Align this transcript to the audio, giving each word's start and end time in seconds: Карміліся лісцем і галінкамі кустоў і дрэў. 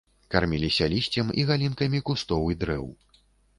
Карміліся 0.35 0.87
лісцем 0.93 1.29
і 1.43 1.45
галінкамі 1.51 2.03
кустоў 2.09 2.51
і 2.57 2.61
дрэў. 2.65 2.85